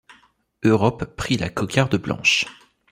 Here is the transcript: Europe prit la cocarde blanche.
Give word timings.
Europe 0.63 1.15
prit 1.15 1.37
la 1.37 1.49
cocarde 1.49 1.97
blanche. 2.01 2.47